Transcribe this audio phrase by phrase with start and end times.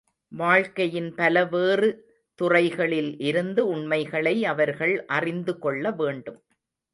[0.31, 1.89] வாழ்க்கையின் பலவேறு
[2.39, 6.41] துறைகளில் இருந்து உண்மைகளை அவர்கள் அறிந்து கொள்ள வேண்டும்.